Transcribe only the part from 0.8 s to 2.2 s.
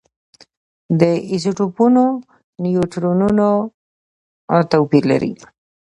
د ایزوټوپونو